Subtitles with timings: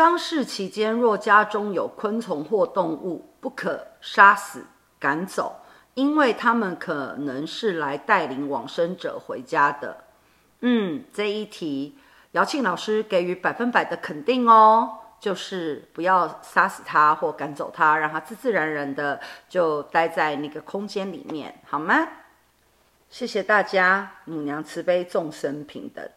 [0.00, 4.64] 丧事期间，若家中有昆虫或动物，不可杀死、
[4.98, 5.54] 赶走，
[5.92, 10.04] 因为他们可能是来带领往生者回家的。
[10.60, 11.98] 嗯，这一题
[12.30, 14.90] 姚庆老师给予百分百的肯定哦，
[15.20, 22.08] 就是不要杀死它或赶走它，让它自自然然的就待在那个空间里面，好吗？
[23.10, 26.08] 谢谢大家，母娘慈悲，众生平等。